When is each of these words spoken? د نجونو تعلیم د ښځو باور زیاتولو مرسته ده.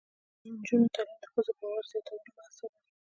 د 0.41 0.43
نجونو 0.53 0.91
تعلیم 0.95 1.17
د 1.21 1.25
ښځو 1.33 1.51
باور 1.59 1.83
زیاتولو 1.91 2.29
مرسته 2.37 2.65
ده. 2.71 2.79